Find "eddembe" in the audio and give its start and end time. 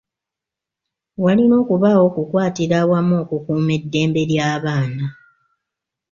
3.79-4.21